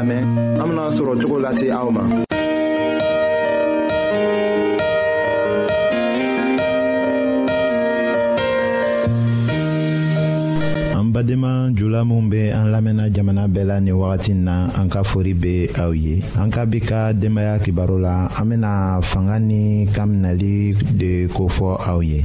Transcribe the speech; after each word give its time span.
lamɛn 0.00 0.28
an 0.60 0.68
bena 0.68 0.84
sɔrɔ 0.96 1.14
cogo 1.22 1.38
lase 1.44 1.70
aw 1.70 1.90
ma 1.90 2.00
an 11.22 11.76
jula 11.76 12.04
minw 12.04 12.30
be 12.30 12.48
an 12.48 12.68
lamɛnna 12.72 13.10
jamana 13.12 13.46
bɛɛ 13.46 13.66
la 13.66 13.78
nin 13.80 13.94
wagati 13.94 14.34
na 14.34 14.68
an 14.80 14.88
ka 14.88 15.02
fori 15.02 15.34
be 15.34 15.68
aw 15.78 15.90
ye 15.92 16.22
an 16.38 16.50
ka 16.50 16.64
bi 16.64 16.80
ka 16.80 17.12
denbaaya 17.12 17.58
kibaro 17.62 17.98
la 18.00 18.26
an 18.40 18.48
bena 18.48 19.00
fanga 19.02 19.38
ni 19.38 19.86
kaminali 19.86 20.72
de 20.96 21.28
kofɔ 21.28 21.76
aw 21.86 22.00
ye 22.00 22.24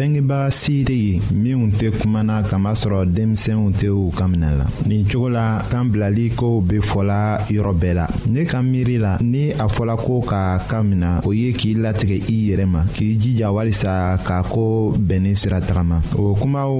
bengebaga 0.00 0.48
si 0.50 0.80
tɛ 0.82 0.94
yen 0.96 1.20
minw 1.42 1.68
tɛ 1.78 1.90
kumana 1.92 2.40
masɔrɔ 2.56 3.04
denmisɛnw 3.04 3.70
tɛ 3.78 3.88
u 3.90 4.10
kan 4.16 4.28
minɛ 4.30 4.48
la 4.58 4.64
nin 4.88 5.04
cogo 5.04 5.28
la 5.28 5.60
kan 5.70 5.84
bilali 5.92 6.30
kow 6.30 6.60
be 6.62 6.78
fɔla 6.80 7.36
yɔrɔ 7.50 7.72
bɛɛ 7.80 7.94
la 7.94 8.06
ne 8.30 8.46
ka 8.46 8.62
miiri 8.62 8.96
la 8.98 9.18
ni 9.20 9.50
a 9.52 9.66
fɔla 9.68 9.98
ko 9.98 10.20
ka 10.22 10.58
kan 10.70 10.84
mina 10.88 11.20
o 11.24 11.32
ye 11.34 11.52
k'i 11.52 11.74
latigɛ 11.74 12.16
i 12.30 12.36
yɛrɛ 12.48 12.64
ma 12.66 12.82
k'i 12.94 13.14
jija 13.20 13.52
walisa 13.52 14.16
k'a 14.24 14.42
ko 14.44 14.90
bɛnnin 14.96 15.34
sira 15.36 15.60
tagama 15.60 16.00
o 16.16 16.34
kumaw 16.34 16.70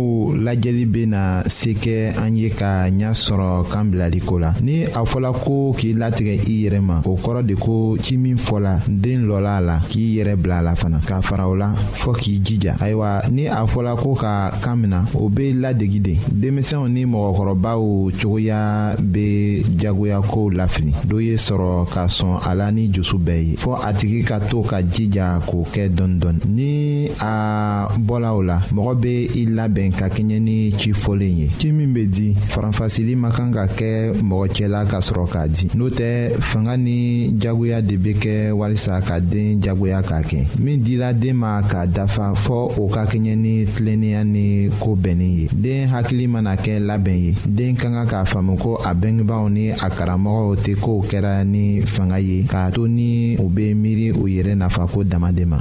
lajɛli 0.48 0.86
bena 0.86 1.42
se 1.46 1.74
kɛ 1.74 2.16
an 2.16 2.36
ye 2.38 2.48
ka 2.48 2.88
ɲa 2.88 3.10
sɔrɔ 3.12 3.70
kan 3.70 3.84
bilali 3.90 4.18
ko 4.24 4.38
la 4.38 4.54
ni 4.62 4.84
a 4.86 5.04
fɔla 5.04 5.30
ko 5.34 5.74
k'i 5.76 5.92
latigɛ 5.94 6.40
i 6.46 6.64
yɛrɛ 6.64 6.80
ma 6.82 7.02
o 7.04 7.16
kɔrɔ 7.22 7.44
de 7.44 7.54
ko 7.54 7.98
ci 8.00 8.16
min 8.16 8.36
fɔla 8.38 8.80
den 8.88 9.26
lɔla 9.28 9.58
a 9.58 9.60
la 9.60 9.78
k'i 9.90 10.08
yɛrɛ 10.16 10.36
bila 10.36 10.58
a 10.60 10.62
la 10.62 10.74
fana 10.74 11.00
k'a 11.06 11.20
fara 11.22 11.46
o 11.48 11.54
la 11.54 11.70
fɔɔ 12.00 12.14
k'i 12.16 12.40
jija 12.40 12.76
ayiwa 12.80 13.09
ayiwa 13.18 13.30
ni 13.30 13.46
a 13.46 13.64
fɔla 13.66 13.96
ko 13.96 14.14
ka 14.14 14.50
kan 14.62 14.76
mina 14.80 15.04
o 15.14 15.28
be 15.28 15.52
ladegi 15.52 16.00
de 16.00 16.16
denmisɛnw 16.32 16.88
ni 16.88 17.04
mɔgɔkɔrɔbaw 17.04 18.10
cogoya 18.20 18.96
be 19.00 19.62
jagoyakow 19.78 20.50
lafili 20.54 20.92
do 21.06 21.18
ye 21.20 21.34
sɔrɔ 21.36 21.88
ka 21.92 22.06
sɔn 22.06 22.40
a 22.46 22.54
la 22.54 22.70
ni 22.70 22.88
jusu 22.92 23.16
bɛɛ 23.18 23.42
ye 23.42 23.56
fɔɔ 23.56 23.76
a 23.82 23.92
tigi 23.92 24.22
ka 24.26 24.38
to 24.40 24.62
ka 24.62 24.80
jija 24.82 25.38
k'o 25.44 25.64
kɛ 25.64 25.88
dɔni 25.88 26.18
dɔni 26.20 26.46
ni 26.48 27.08
a 27.20 27.88
bɔla 27.98 28.36
o 28.36 28.40
la 28.42 28.60
mɔgɔ 28.72 29.00
be 29.00 29.26
i 29.36 29.46
labɛn 29.46 29.92
ka 29.96 30.06
kɛɲɛ 30.08 30.40
ni 30.40 30.72
ci 30.76 30.92
fɔlen 30.92 31.38
ye 31.40 31.50
ci 31.58 31.72
min 31.72 31.92
be 31.92 32.06
di 32.06 32.34
faranfasili 32.34 33.16
ma 33.16 33.30
kan 33.30 33.50
ka 33.52 33.66
kɛ 33.66 34.12
mɔgɔ 34.22 34.48
cɛla 34.52 34.86
ka 34.88 34.98
sɔrɔ 34.98 35.28
k'a 35.30 35.48
di 35.48 35.68
n'o 35.74 35.88
tɛ 35.90 36.38
fanga 36.40 36.76
ni 36.76 37.32
jagoya 37.38 37.80
de 37.86 37.96
be 37.96 38.14
kɛ 38.14 38.50
walisa 38.52 39.00
ka 39.02 39.18
den 39.20 39.60
jagoya 39.62 40.02
k'a 40.02 40.22
kɛ 40.22 40.58
min 40.58 40.82
dila 40.82 41.12
den 41.18 41.36
ma 41.36 41.60
k'a 41.62 41.86
dafa 41.86 42.32
fɔɔ 42.34 42.78
o 42.80 42.88
ka 42.88 42.99
ka 43.00 43.06
kɛɲɛ 43.10 43.34
ni 43.36 43.64
tilennenya 43.64 44.22
ni 44.24 44.68
koo 44.80 44.94
bɛnnin 44.94 45.32
ye 45.40 45.48
den 45.62 45.88
hakili 45.88 46.28
mana 46.28 46.54
kɛ 46.56 46.78
labɛn 46.80 47.18
ye 47.24 47.34
den 47.46 47.74
ka 47.74 47.88
kan 47.88 48.06
k'a 48.06 48.24
faamu 48.26 48.56
ko 48.60 48.76
a 48.84 48.92
bengebaaw 48.94 49.48
ni 49.50 49.70
a 49.70 49.88
karamɔgɔw 49.88 50.56
tɛ 50.60 50.74
kow 50.80 51.00
kɛra 51.08 51.42
ni 51.46 51.80
fanga 51.80 52.18
ye 52.20 52.42
k'a 52.44 52.70
to 52.74 52.86
ni 52.86 53.36
u 53.38 53.48
be 53.48 53.72
miiri 53.72 54.12
u 54.12 54.24
yɛrɛ 54.28 54.54
nafa 54.56 54.86
ko 54.86 55.02
dama 55.02 55.32
de 55.32 55.46
ma 55.46 55.60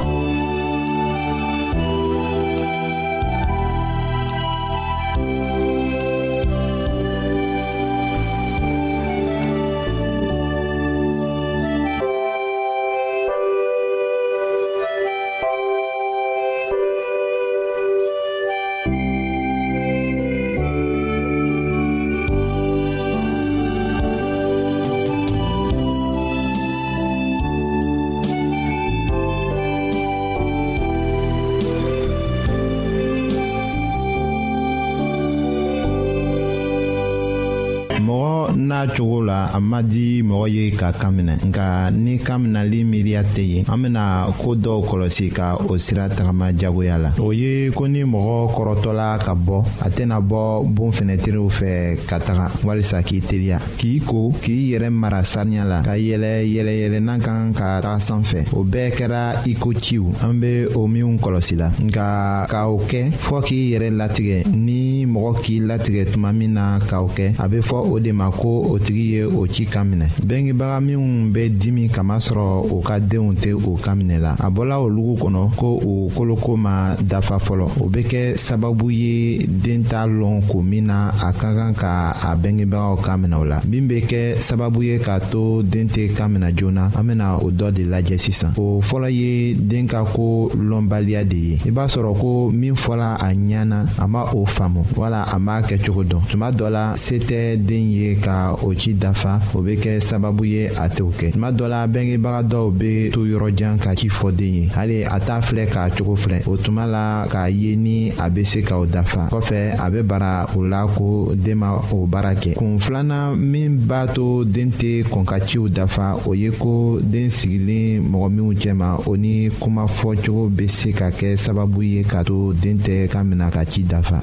cogo 39.01 39.21
la 39.21 39.45
a 39.51 39.59
ma 39.59 39.81
di 39.81 40.21
mɔgɔ 40.21 40.47
ye 40.49 40.69
ka 40.77 40.91
kan 40.91 41.11
minɛ 41.15 41.41
nka 41.47 41.89
ni 41.91 42.17
kan 42.19 42.39
minɛli 42.45 42.83
miiriya 42.85 43.23
tɛ 43.23 43.41
ye 43.41 43.63
an 43.67 43.81
bena 43.81 44.27
koo 44.41 44.53
dɔw 44.55 44.83
kɔlɔsi 44.85 45.31
ka 45.33 45.55
o 45.57 45.77
sira 45.77 46.07
tagama 46.07 46.53
jagoya 46.55 46.97
la 47.01 47.11
o 47.19 47.31
ye 47.31 47.71
ko 47.71 47.85
ni 47.87 48.03
mɔgɔ 48.03 48.53
kɔrɔtɔla 48.53 49.17
ka 49.25 49.33
bɔ 49.33 49.63
a 49.81 49.89
tɛna 49.89 50.21
bɔ 50.21 50.63
boon 50.69 50.91
fɛnɛtiriw 50.91 51.49
fɛ 51.49 51.97
ka 52.07 52.19
taga 52.19 52.51
walisa 52.63 53.01
k'i 53.01 53.21
teliya 53.21 53.57
k'i 53.79 54.01
ko 54.05 54.31
k'i 54.39 54.73
yɛrɛ 54.77 54.89
mara 54.91 55.23
saniya 55.23 55.63
la 55.65 55.81
ka 55.81 55.97
yɛlɛ 55.97 56.45
yɛlɛyɛlɛnan 56.45 57.19
kan 57.23 57.53
ka 57.53 57.81
taga 57.81 57.99
san 58.01 58.21
fɛ 58.21 58.45
o 58.53 58.63
bɛɛ 58.63 58.91
kɛra 58.93 59.41
i 59.49 59.53
ko 59.55 59.73
ciw 59.73 60.11
an 60.23 60.39
be 60.39 60.65
o 60.75 60.85
minw 60.87 61.17
kɔlɔsi 61.17 61.55
la 61.57 61.69
nka 61.81 62.45
ka 62.47 62.67
o 62.69 62.77
kɛ 62.77 63.09
fɔɔ 63.09 63.41
k'i 63.45 63.71
yɛrɛ 63.73 63.89
latigɛ 63.97 64.45
ni 64.51 65.05
mɔgɔ 65.07 65.33
k'i 65.41 65.57
latigɛ 65.59 66.11
tuma 66.13 66.31
min 66.35 66.53
na 66.53 66.77
ka 66.79 67.01
o 67.01 67.07
kɛ 67.07 67.33
a 67.39 67.47
be 67.49 67.57
fɔ 67.61 67.81
o 67.89 67.97
de 67.99 68.11
ma 68.11 68.29
ko 68.29 68.67
o 68.69 68.77
tɛ 68.77 68.90
tigi 68.91 69.15
ye 69.15 69.23
o 69.23 69.47
ci 69.47 69.65
kan 69.65 69.85
minɛ 69.87 70.07
bengebaga 70.25 70.79
minw 70.81 71.31
be 71.31 71.49
dimi 71.49 71.87
kamasɔrɔ 71.87 72.67
u 72.75 72.81
ka 72.83 72.99
deenw 72.99 73.31
tɛ 73.39 73.53
o 73.55 73.75
kan 73.77 73.95
minɛ 74.03 74.19
la 74.19 74.35
a 74.39 74.49
bɔla 74.51 74.81
o 74.83 74.87
lugu 74.89 75.15
kɔnɔ 75.23 75.55
ko 75.55 75.79
o 75.85 76.09
koloko 76.11 76.57
ma 76.57 76.95
dafa 76.99 77.37
fɔlɔ 77.39 77.67
o 77.81 77.87
be 77.87 78.01
kɛ 78.03 78.35
sababu 78.35 78.89
ye 78.91 79.45
den 79.47 79.83
t'a 79.83 80.05
lɔn 80.07 80.41
ko 80.47 80.61
min 80.61 80.87
na 80.87 81.09
a 81.21 81.31
ka 81.31 81.53
kan 81.55 81.73
ka 81.73 82.13
a 82.21 82.35
bengebagaw 82.35 82.97
kan 83.01 83.19
minɛ 83.23 83.37
o 83.39 83.43
la 83.45 83.61
min 83.65 83.87
be 83.87 84.01
kɛ 84.01 84.35
sababu 84.41 84.83
ye 84.83 84.99
k'a 84.99 85.19
to 85.31 85.63
den 85.63 85.87
tɛ 85.87 86.13
kan 86.15 86.27
minɛ 86.35 86.51
joona 86.53 86.91
an 86.97 87.03
bena 87.07 87.37
o 87.37 87.49
dɔ 87.49 87.71
de 87.73 87.83
lajɛ 87.85 88.17
sisan 88.19 88.51
o 88.57 88.81
fɔlɔ 88.81 89.09
ye 89.11 89.53
den 89.53 89.87
ka 89.87 90.03
ko 90.03 90.49
lɔnbaliya 90.53 91.23
de 91.27 91.37
ye 91.37 91.55
i 91.65 91.71
b'a 91.71 91.87
sɔrɔ 91.87 92.19
ko 92.19 92.51
min 92.51 92.75
fɔla 92.75 93.15
a 93.21 93.31
ɲana 93.33 93.85
a 93.97 94.07
ma 94.07 94.23
o 94.33 94.45
faamu 94.45 94.81
wala 94.97 95.23
a 95.31 95.39
m'a 95.39 95.61
kɛcogo 95.61 96.03
dɔn 96.03 96.23
tuma 96.29 96.51
dɔ 96.51 96.69
la 96.69 96.93
se 96.97 97.19
tɛ 97.19 97.55
den 97.55 97.91
ye 97.91 98.15
ka 98.15 98.53
o 98.63 98.70
k'o 98.71 98.77
ci 98.77 98.93
dafa 98.95 99.39
o 99.53 99.59
bɛ 99.59 99.75
kɛ 99.79 99.99
sababu 99.99 100.45
ye 100.45 100.67
a 100.77 100.87
t'o 100.87 101.11
kɛ 101.11 101.33
tuma 101.33 101.51
dɔ 101.51 101.67
la 101.67 101.87
bɛnkɛbaga 101.87 102.43
dɔw 102.47 102.71
bɛ 102.71 103.11
to 103.11 103.25
yɔrɔjan 103.25 103.77
ka 103.77 103.93
ci 103.95 104.07
fɔ 104.07 104.31
den 104.31 104.53
ye 104.53 104.67
hali 104.73 105.03
a 105.03 105.19
t'a 105.19 105.41
filɛ 105.41 105.65
k'a 105.67 105.89
cogo 105.91 106.15
filɛ 106.15 106.41
o 106.47 106.55
tuma 106.55 106.85
la 106.87 107.27
k'a 107.29 107.49
ye 107.51 107.75
ni 107.75 108.11
a 108.17 108.29
bɛ 108.29 108.43
se 108.45 108.61
ka 108.61 108.77
o 108.79 108.85
dafa 108.85 109.27
kɔfɛ 109.29 109.73
a 109.77 109.89
bɛ 109.91 110.03
bara 110.07 110.47
o 110.55 110.61
la 110.63 110.85
ko 110.87 111.33
den 111.35 111.57
ma 111.57 111.81
o 111.91 112.05
baara 112.07 112.33
kɛ 112.33 112.55
kun 112.57 112.79
filanan 112.79 113.35
min 113.37 113.77
b'a 113.77 114.07
to 114.13 114.45
den 114.45 114.71
tɛ 114.71 115.03
kɔn 115.03 115.25
ka 115.27 115.39
ciw 115.41 115.67
dafa 115.67 116.15
o 116.25 116.31
ye 116.33 116.49
ko 116.51 116.99
den 117.01 117.27
sigilen 117.29 118.05
mɔgɔ 118.09 118.29
minnu 118.31 118.53
cɛ 118.55 118.73
ma 118.73 118.95
o 119.05 119.15
ni 119.17 119.49
kumafɔcogo 119.59 120.49
bɛ 120.49 120.67
se 120.69 120.91
ka 120.93 121.09
kɛ 121.09 121.35
sababu 121.35 121.81
ye 121.81 122.03
k'a 122.03 122.23
to 122.25 122.53
den 122.53 122.77
tɛ 122.77 123.07
kan 123.11 123.25
minɛ 123.25 123.49
ka 123.51 123.65
ci 123.65 123.83
dafa. 123.83 124.21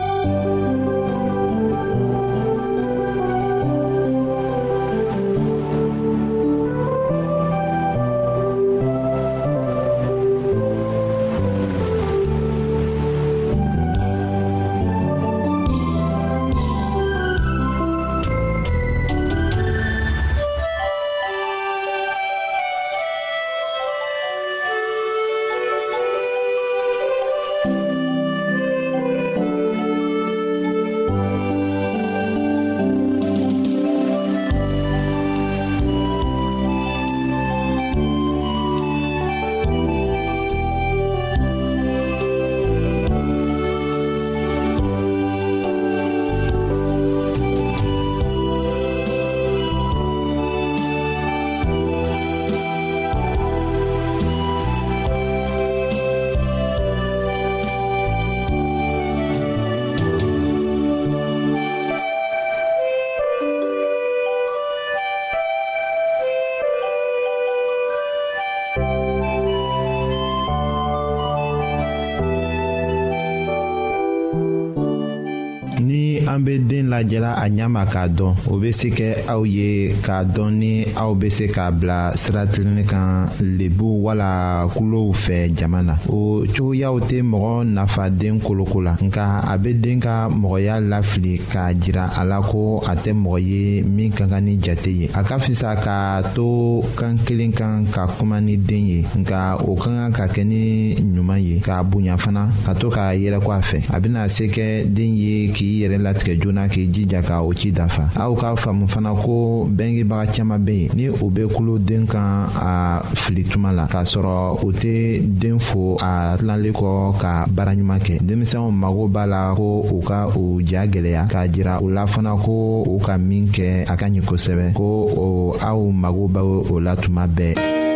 lajɛla 76.99 77.33
a 77.45 77.49
ɲama 77.49 77.85
k'a 77.87 78.09
dɔn 78.09 78.35
o 78.51 78.59
be 78.59 78.73
se 78.73 78.89
kɛ 78.91 79.25
aw 79.29 79.43
ye 79.45 79.95
k'a 80.03 80.25
dɔn 80.25 80.51
ni 80.59 80.85
aw 80.97 81.15
be 81.15 81.29
se 81.31 81.47
k'a 81.47 81.71
bila 81.71 82.13
sira 82.17 82.47
tilennin 82.47 82.85
kan 82.87 83.27
lebu 83.59 83.87
wala 84.07 84.67
kulow 84.75 85.13
fɛ 85.13 85.55
jama 85.55 85.83
na 85.83 85.95
o 86.09 86.45
cogoyaw 86.45 86.99
tɛ 87.01 87.23
mɔgɔ 87.23 87.65
nafa 87.73 88.11
den 88.11 88.41
koloko 88.41 88.81
la 88.83 88.95
nka 89.01 89.43
a 89.47 89.57
be 89.59 89.73
den 89.75 90.01
ka 90.01 90.29
mɔgɔya 90.29 90.81
lafili 90.81 91.39
k'a 91.51 91.75
jira 91.75 92.09
a 92.21 92.25
la 92.25 92.41
ko 92.43 92.79
a 92.87 92.95
tɛ 92.97 93.13
mɔgɔ 93.15 93.39
ye 93.47 93.83
min 93.83 94.11
ka 94.11 94.27
kan 94.27 94.43
ni 94.45 94.57
jate 94.61 94.87
ye 94.89 95.07
a 95.15 95.23
ka 95.23 95.39
fisa 95.39 95.77
k'a 95.81 96.23
to 96.35 96.83
kan 96.97 97.17
kelen 97.25 97.53
kan 97.55 97.85
ka 97.87 98.07
kuma 98.19 98.41
ni 98.41 98.57
den 98.57 98.87
ye 98.87 99.03
nka 99.17 99.59
o 99.69 99.75
ka 99.77 99.91
kan 99.91 100.11
ka 100.13 100.27
kɛ 100.27 100.45
ni 100.45 100.95
ɲuman 100.97 101.39
ye 101.41 101.61
k'a 101.61 101.83
bonya 101.85 102.17
fana 102.19 102.49
ka 102.67 102.73
to 102.75 102.91
k'a 102.91 103.15
yɛrɛko 103.15 103.51
a 103.53 103.61
fɛ 103.61 103.85
a 103.97 104.01
bena 104.01 104.29
se 104.29 104.49
kɛ 104.49 104.87
den 104.95 105.15
ye 105.15 105.53
k'i 105.53 105.83
yɛrɛ 105.87 105.99
latigɛ 106.03 106.35
joona 106.41 106.69
k'i 106.69 106.88
jija 106.93 107.23
ka 107.23 107.43
o 107.45 107.53
ci 107.53 107.71
dafa 107.73 108.09
aw 108.17 108.33
k'a 108.35 108.57
faamu 108.57 108.89
fana 108.89 109.13
ko 109.15 109.67
bɛngebaga 109.71 110.33
caaman 110.33 110.65
be 110.65 110.75
yen 110.83 110.97
ni 110.97 111.05
u 111.09 111.31
be 111.31 111.45
kulo 111.47 111.79
den 111.79 112.07
kan 112.07 112.49
a 112.55 113.01
fili 113.15 113.45
tuma 113.45 113.73
la 113.73 113.87
k'a 113.87 114.03
sɔrɔ 114.05 114.61
u 114.65 114.71
tɛ 114.73 115.21
den 115.23 115.59
fo 115.59 115.97
a 116.03 116.37
tilanle 116.39 116.71
kɔ 116.73 117.19
ka 117.21 117.45
baaraɲuman 117.51 118.01
kɛ 118.01 118.21
denmisɛnw 118.23 118.71
mago 118.73 119.09
b'a 119.09 119.27
la 119.27 119.55
ko 119.55 119.83
u 119.91 120.01
ka 120.03 120.29
u 120.37 120.61
ja 120.65 120.85
gwɛlɛya 120.87 121.29
k'a 121.31 121.49
jira 121.53 121.81
u 121.83 121.89
la 121.91 122.07
fana 122.07 122.35
ko 122.37 122.83
u 122.87 122.99
ka 122.99 123.17
min 123.19 123.47
kɛ 123.49 123.85
a 123.89 123.97
ka 123.97 124.07
ɲi 124.09 124.21
kosɛbɛ 124.23 124.73
ko 124.75 125.53
aw 125.61 125.91
mago 125.91 126.27
b' 126.29 126.39
o 126.73 126.79
la 126.81 126.95
tuma 126.97 127.27
bɛɛ 127.29 127.87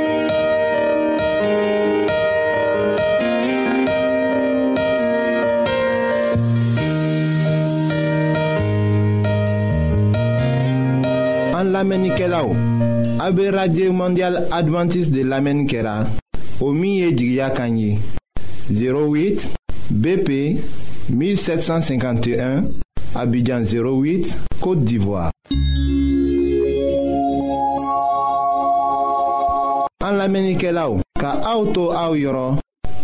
o 12.43 12.55
a 13.21 13.31
mondial 13.93 14.47
Adventiste 14.51 15.11
de 15.13 15.23
lamɛnni 15.25 15.67
kɛra 15.67 16.07
au 16.61 16.73
milieu 16.73 17.11
08 17.15 17.99
bp 19.91 20.29
1751 21.11 22.65
abidjan 23.15 23.63
08 23.63 24.37
côte 24.61 24.85
d'ivoire 24.85 25.31
an 30.05 30.13
lamɛnnikɛlaw 30.19 31.01
ka 31.19 31.31
auto 31.45 31.75
to 31.75 31.85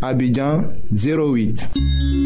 Abidjan 0.00 0.72
08. 0.92 2.25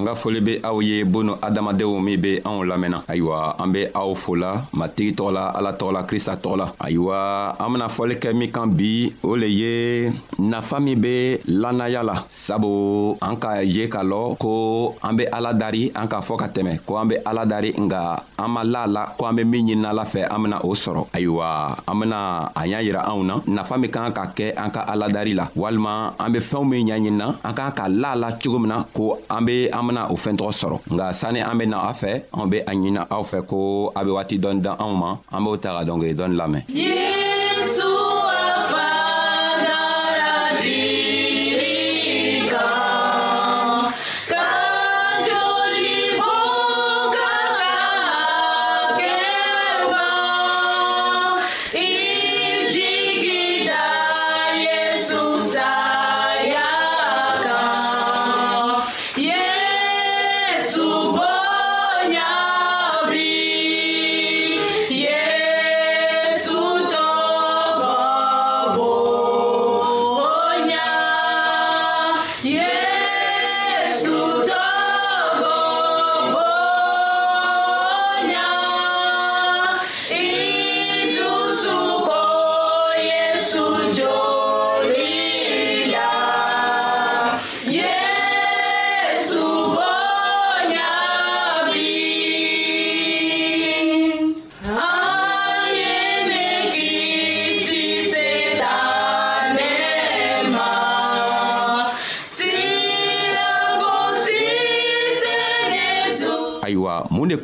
an 0.00 0.06
ka 0.06 0.14
foli 0.16 0.40
be 0.40 0.52
aw 0.64 0.80
ye 0.80 1.04
boonu 1.04 1.36
adamadenw 1.42 1.98
min 2.00 2.20
be 2.20 2.40
anw 2.44 2.64
lamɛnna 2.64 3.04
ayiwa 3.08 3.56
an 3.60 3.72
be 3.72 3.84
aw 3.94 4.14
fola 4.14 4.64
matigi 4.72 5.12
tɔgɔ 5.12 5.32
la 5.32 5.44
ala 5.56 5.72
tɔgɔ 5.72 5.92
la 5.92 6.02
krista 6.02 6.34
tɔgɔ 6.40 6.56
la 6.56 6.66
ayiwa 6.80 7.16
an 7.60 7.68
bena 7.72 7.86
fɔli 7.88 8.14
kɛ 8.18 8.32
min 8.34 8.50
kan 8.50 8.66
bi 8.70 9.12
o 9.22 9.36
le 9.36 9.46
ye 9.48 10.10
nafa 10.38 10.80
min 10.80 10.96
be 11.00 11.36
lannaya 11.46 12.02
la 12.02 12.14
sabu 12.30 13.12
an 13.20 13.36
k'a 13.36 13.62
ye 13.62 13.86
k'a 13.88 14.00
lɔn 14.02 14.38
ko 14.40 14.94
an 15.02 15.16
be 15.16 15.26
ala 15.30 15.52
dari 15.52 15.92
an 15.94 16.08
k'a 16.08 16.20
fɔ 16.20 16.34
ka 16.38 16.46
tɛmɛ 16.48 16.80
ko 16.86 16.96
an 16.96 17.08
be 17.08 17.16
ala 17.26 17.44
dari 17.46 17.72
nga 17.76 18.22
an 18.38 18.48
ma 18.50 18.62
la 18.64 18.84
la 18.86 19.06
ko 19.18 19.26
an 19.26 19.36
be 19.36 19.44
min 19.44 19.60
ɲinina 19.66 19.92
la 19.92 20.04
fɛ 20.04 20.24
an 20.34 20.40
bena 20.42 20.56
o 20.64 20.68
sɔrɔ 20.72 21.10
ayiwa 21.12 21.76
an 21.86 21.96
bena 22.00 22.48
a 22.56 22.64
y'a 22.66 22.78
yira 22.80 23.04
anw 23.04 23.20
na 23.24 23.34
nafa 23.62 23.76
min 23.78 23.90
kan 23.90 24.12
ka 24.16 24.26
kɛ 24.34 24.54
an 24.56 24.70
ka 24.72 24.80
aladari 24.88 25.34
la 25.36 25.44
walima 25.54 26.14
an 26.18 26.32
be 26.32 26.38
fɛɛnw 26.40 26.64
min 26.68 26.86
ɲaɲinina 26.88 27.26
an 27.44 27.52
k'an 27.54 27.74
ka 27.76 27.84
la 27.88 28.14
la 28.16 28.30
cogo 28.32 28.58
min 28.58 28.68
na 28.72 28.82
ko 28.94 29.18
an 29.28 29.44
be 29.44 29.68
an 29.68 29.89
bena 29.90 30.02
o 30.12 30.14
fɛn 30.22 30.34
tɔgɔ 30.38 30.52
sɔrɔ 30.60 30.76
nka 30.94 31.06
sani 31.20 31.40
an 31.50 31.58
bena 31.58 31.78
a 31.90 31.92
fɛ 32.00 32.10
an 32.38 32.46
be 32.50 32.58
a 32.70 32.72
ɲini 32.80 33.02
aw 33.14 33.22
fɛ 33.30 33.38
ko 33.50 33.56
a 33.98 34.00
be 34.04 34.10
waati 34.16 34.36
dɔɔni 34.42 34.62
dan 34.62 34.76
anw 34.84 34.94
ma 35.02 35.10
an 35.34 35.40
b'o 35.44 35.56
ta 35.62 35.68
ka 35.78 35.82
dɔngeri 35.88 36.14
dɔɔni 36.18 36.34
lamɛn 36.40 36.62
yesu 36.82 37.99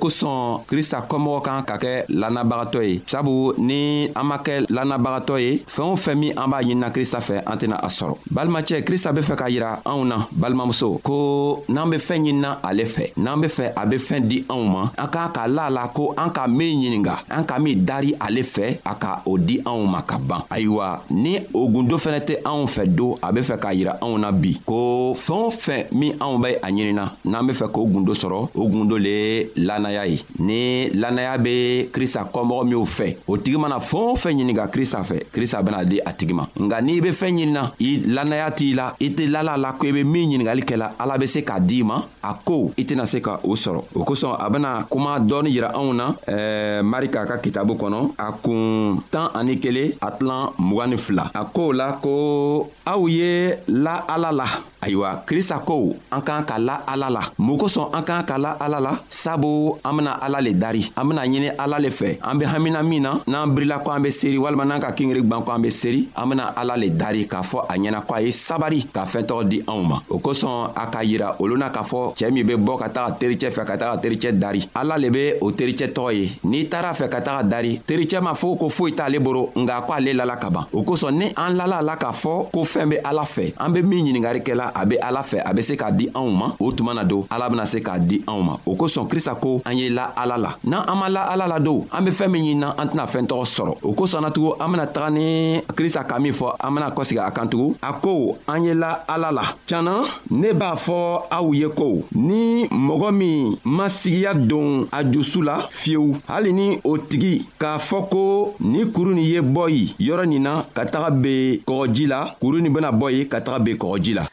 kosɔn 0.07 0.63
krista 0.69 0.99
kɔmɔgɔ 1.09 1.43
kan 1.43 1.63
ka 1.63 1.77
kɛ 1.79 1.93
lanabagatɔ 2.09 2.81
ye 2.83 3.03
sabu 3.07 3.53
ni 3.59 4.09
an 4.15 4.25
ma 4.27 4.37
kɛ 4.39 4.65
lanabagatɔ 4.71 5.35
ye 5.41 5.51
fɛɛn 5.67 5.91
o 5.93 5.97
fɛn 5.97 6.15
min 6.19 6.33
an 6.39 6.47
b'a 6.51 6.63
ɲinina 6.63 6.89
krista 6.95 7.19
fɛ 7.21 7.43
an 7.51 7.57
tɛna 7.59 7.77
a 7.87 7.89
sɔrɔ 7.89 8.15
balimacɛ 8.33 8.83
krista 8.85 9.13
be 9.15 9.21
fɛ 9.21 9.35
k'a 9.37 9.51
yira 9.51 9.71
anw 9.85 10.05
na 10.07 10.17
balimamuso 10.41 11.01
ko 11.03 11.65
n'an 11.69 11.91
be 11.91 11.97
fɛɛn 11.97 12.23
ɲinina 12.27 12.51
ale 12.63 12.85
fɛ 12.95 13.05
n'an 13.17 13.41
be 13.41 13.49
fɛ 13.49 13.65
a 13.77 13.87
be 13.87 13.97
fɛɛn 13.97 14.23
di 14.29 14.43
anw 14.49 14.63
ma 14.67 14.83
an 14.97 15.09
k'an 15.13 15.31
k'a 15.35 15.49
la 15.49 15.63
a 15.67 15.71
la 15.71 15.89
ko 15.95 16.15
an 16.17 16.31
ka 16.31 16.47
min 16.47 16.73
ɲininga 16.79 17.17
an 17.31 17.45
ka 17.45 17.59
min 17.59 17.77
dari 17.85 18.15
ale 18.21 18.43
fɛ 18.55 18.79
a 18.85 18.95
ka 18.95 19.23
o 19.27 19.37
di 19.39 19.59
anw 19.65 19.87
ma 19.87 20.03
ka 20.03 20.19
ban 20.19 20.43
ayiwa 20.51 21.01
ni 21.11 21.37
o 21.53 21.69
gundo 21.69 21.97
fɛnɛ 21.97 22.21
tɛ 22.27 22.35
anw 22.45 22.67
fɛ 22.67 22.95
don 22.97 23.17
a 23.23 23.33
be 23.33 23.41
fɛ 23.41 23.59
k'a 23.59 23.75
yira 23.75 23.99
anw 24.01 24.19
na 24.21 24.31
bi 24.33 24.55
ko 24.65 25.15
fɛɛn 25.15 25.43
o 25.47 25.51
fɛn 25.51 25.87
min 25.93 26.13
anw 26.21 26.39
be 26.43 26.51
a 26.63 26.71
ɲinina 26.71 27.05
n'an 27.25 27.47
be 27.47 27.53
fɛ 27.53 27.67
k'o 27.73 27.87
gundo 27.93 28.13
sɔrɔ 28.15 28.49
o 28.55 28.69
gundo 28.69 28.97
le 28.97 29.15
ye 29.17 29.51
lanaya 29.57 29.96
laanaya 29.97 30.07
ye 30.07 30.21
ni 30.39 30.91
laanaya 30.91 31.39
be 31.39 31.89
krista 31.93 32.25
kɔmɔgɔ 32.25 32.65
minw 32.67 32.85
fɛ 32.85 33.17
o 33.27 33.37
tigi 33.37 33.57
mana 33.59 33.79
fɛɛn 33.79 34.13
o 34.13 34.17
fɛn 34.17 34.35
ɲininga 34.35 34.69
krista 34.71 35.03
fɛ 35.03 35.21
krista 35.33 35.63
bena 35.63 35.85
di 35.85 35.99
a 36.05 36.13
tigi 36.13 36.33
ma 36.33 36.47
nga 36.61 36.81
n'i 36.81 37.01
be 37.01 37.11
fɛɛn 37.11 37.37
ɲinina 37.37 37.73
i 37.81 38.01
laanaya 38.07 38.51
t'i 38.51 38.75
la 38.75 38.93
i 39.01 39.11
tɛ 39.11 39.31
lala 39.31 39.57
la 39.57 39.73
ko 39.73 39.87
i 39.89 39.93
be 39.93 40.05
min 40.05 40.29
ɲiningali 40.29 40.63
kɛla 40.65 40.93
ala 40.99 41.19
be 41.19 41.27
se 41.27 41.41
k'a 41.41 41.61
d'i 41.61 41.83
ma 41.83 42.03
a 42.23 42.35
ko 42.45 42.73
i 42.77 42.85
tɛna 42.85 43.07
se 43.07 43.21
ka 43.21 43.41
o 43.45 43.55
sɔrɔ 43.55 43.81
o 43.95 44.05
kosɔn 44.05 44.37
a 44.39 44.51
bena 44.51 44.87
kuma 44.89 45.19
dɔɔni 45.21 45.51
yira 45.51 45.73
anw 45.75 45.93
na 45.95 46.13
ɛɛ 46.27 46.83
marika 46.83 47.27
ka 47.27 47.39
kitabu 47.39 47.75
kɔnɔ 47.77 48.13
a 48.19 48.33
kuun 48.33 49.01
tan 49.11 49.31
ani 49.35 49.57
kelen 49.59 49.93
a 50.03 50.11
tilan 50.11 50.53
mugan 50.59 50.91
ni 50.91 50.97
fila 50.97 51.31
a 51.35 51.45
kow 51.45 51.73
la 51.73 51.93
ko 52.03 52.69
aw 52.87 53.07
ye 53.09 53.53
la 53.69 54.05
ala 54.09 54.33
la 54.33 54.45
ayiwa 54.83 55.25
krista 55.27 55.63
ko 55.65 55.95
an 56.13 56.21
k'an 56.23 56.45
ka 56.45 56.59
la 56.59 56.81
ala 56.87 57.09
la 57.11 57.21
mun 57.39 57.59
kosɔn 57.59 57.93
an 57.95 58.03
k'an 58.03 58.25
ka 58.27 58.37
la 58.39 58.57
ala 58.61 58.81
la 58.81 58.93
sabu 59.11 59.75
an 59.89 59.95
bena 59.97 60.17
ala 60.21 60.41
le 60.41 60.53
dari 60.59 60.83
an 60.97 61.05
bena 61.07 61.23
ɲini 61.23 61.51
ala 61.59 61.79
le 61.79 61.89
fɛ 61.91 62.19
an 62.23 62.35
be 62.39 62.45
hamina 62.45 62.83
min 62.83 63.01
na 63.03 63.21
n'an 63.27 63.47
birila 63.55 63.79
ko 63.83 63.91
an 63.91 64.01
be 64.03 64.11
seri 64.11 64.37
walima 64.39 64.65
n'an 64.65 64.81
ka 64.81 64.93
kingeri 64.93 65.23
gwan 65.23 65.43
ko 65.45 65.53
an 65.53 65.63
be 65.63 65.71
seri 65.71 66.09
an 66.17 66.29
bena 66.29 66.53
ala 66.57 66.77
le 66.77 66.91
dari 66.91 67.27
k'a 67.27 67.41
fɔ 67.43 67.67
a 67.69 67.75
ɲɛna 67.77 68.03
ko 68.07 68.15
a 68.15 68.21
ye 68.23 68.31
sabari 68.33 68.83
ka 68.93 69.05
fɛɛntɔgɔ 69.05 69.49
di 69.49 69.63
anw 69.67 69.83
ma 69.87 70.01
o 70.11 70.19
kosɔn 70.19 70.71
a 70.75 70.87
k'a 70.87 71.05
yira 71.05 71.37
olu 71.39 71.57
na 71.57 71.69
k'a 71.71 71.83
fɔ 71.83 72.15
cɛɛ 72.17 72.33
min 72.33 72.47
be 72.47 72.55
bɔ 72.55 72.79
ka 72.79 72.89
taga 72.89 73.17
tericɛ 73.21 73.51
fɛ 73.51 73.65
ka 73.65 73.77
taga 73.77 74.01
tericɛ 74.03 74.33
dari 74.39 74.63
ala 74.75 74.97
le 74.99 75.11
be 75.11 75.33
o 75.41 75.51
tericɛ 75.53 75.93
tɔgɔ 75.93 76.15
ye 76.19 76.31
n'i 76.45 76.65
taara 76.67 76.93
fɛ 76.93 77.09
ka 77.09 77.21
taga 77.21 77.43
dari 77.49 77.79
tericɛ 77.79 78.21
m'a 78.23 78.33
fɔ 78.35 78.59
ko 78.59 78.69
foyi 78.69 78.93
t'ale 78.95 79.19
boro 79.23 79.51
nga 79.57 79.81
ko 79.83 79.93
ale 79.93 80.13
lala 80.15 80.37
ka 80.37 80.51
ban 80.51 80.67
o 80.73 80.83
kosɔn 80.83 81.15
ni 81.15 81.33
an 81.37 81.55
lala 81.57 81.79
a 81.79 81.83
la 81.83 81.97
k'a 81.97 82.11
fɔ 82.11 82.51
ko 82.51 82.65
fɛɛn 82.65 82.89
be 82.91 82.97
ala 83.05 83.23
fɛ 83.23 83.55
an 83.59 83.71
be 83.73 83.83
min 83.83 84.05
ɲiningari 84.05 84.43
kɛla 84.43 84.73
a 84.75 84.85
be 84.87 84.97
ala 85.01 85.21
fɛ 85.23 85.43
a 85.45 85.53
be 85.55 85.63
se 85.63 85.77
k'a 85.77 85.91
di 85.97 86.09
anw 86.15 86.31
ma 86.33 86.53
o 86.59 86.73
tuma 86.73 86.95
na 86.95 87.05
don 87.05 87.27
ala 87.31 87.49
bena 87.49 87.65
se 87.67 87.79
k'a 87.81 87.99
di 87.99 88.21
anw 88.27 88.43
ma 88.43 88.57
o 88.67 88.75
kosɔn 88.75 89.07
krista 89.09 89.35
ko 89.39 89.63
an 89.65 89.76
an 89.77 89.79
ye 89.79 89.89
la 89.91 90.07
ala 90.17 90.37
la 90.39 90.57
n'an 90.65 90.85
an 90.89 90.97
ma 90.99 91.09
la 91.09 91.23
ala 91.33 91.47
la 91.47 91.59
do 91.61 91.87
an 91.93 92.05
be 92.05 92.11
fɛɛn 92.11 92.29
min 92.33 92.43
ɲinina 92.43 92.75
an 92.79 92.87
tɛna 92.89 93.07
fɛɛn 93.07 93.27
tɔgɔ 93.29 93.45
sɔrɔ 93.45 93.73
o 93.83 93.93
kosɔn 93.93 94.23
na 94.23 94.31
tugun 94.31 94.55
an 94.61 94.69
bena 94.73 94.87
taga 94.87 95.11
ni 95.11 95.59
krista 95.79 96.05
ka 96.07 96.19
min 96.19 96.33
fɔ 96.33 96.55
an 96.61 96.75
bena 96.75 96.91
kɔsegi 96.91 97.21
a 97.27 97.31
kan 97.31 97.49
tugun 97.49 97.77
a 97.83 97.93
ko 97.93 98.37
an 98.49 98.65
ye 98.65 98.75
la 98.75 99.01
ala 99.09 99.31
la 99.33 99.43
tiɲana 99.69 99.97
ne 100.31 100.53
b'a 100.53 100.73
fɔ 100.77 101.27
aw 101.31 101.53
ye 101.53 101.69
ko 101.69 102.03
ni 102.15 102.67
mɔgɔ 102.69 103.15
min 103.15 103.57
masigiya 103.65 104.35
don 104.49 104.87
a 104.93 105.03
jusu 105.05 105.43
la 105.45 105.67
fiyewu 105.71 106.17
hali 106.29 106.53
ni 106.53 106.79
o 106.85 106.97
tigi 106.99 107.45
k'a 107.59 107.77
fɔ 107.79 108.09
ko 108.11 108.55
nin 108.61 108.93
kuru 108.93 109.15
nin 109.15 109.25
ye 109.25 109.41
bɔ 109.41 109.69
ye 109.71 109.95
yɔrɔ 110.09 110.27
nin 110.27 110.43
na 110.43 110.63
ka 110.75 110.85
taga 110.87 111.11
ben 111.11 111.61
kɔgɔji 111.67 112.09
la 112.09 112.35
kuru 112.41 112.61
nin 112.61 112.73
bena 112.73 112.91
bɔ 112.93 113.13
ye 113.13 113.25
ka 113.29 113.41
taga 113.41 113.59
ben 113.65 113.77
kɔgɔji 113.77 114.15
la 114.15 114.27